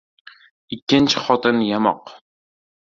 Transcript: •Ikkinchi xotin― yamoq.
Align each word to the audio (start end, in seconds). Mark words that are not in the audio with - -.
•Ikkinchi 0.75 1.17
xotin― 1.25 1.57
yamoq. 1.71 2.03